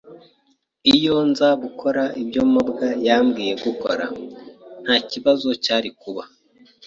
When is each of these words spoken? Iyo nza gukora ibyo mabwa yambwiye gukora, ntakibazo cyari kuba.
Iyo 0.95 1.15
nza 1.29 1.49
gukora 1.63 2.03
ibyo 2.21 2.41
mabwa 2.53 2.87
yambwiye 3.07 3.53
gukora, 3.65 4.05
ntakibazo 4.83 5.49
cyari 5.63 5.89
kuba. 6.01 6.23